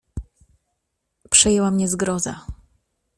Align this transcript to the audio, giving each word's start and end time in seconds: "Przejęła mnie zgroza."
"Przejęła 1.29 1.71
mnie 1.71 1.87
zgroza." 1.87 2.45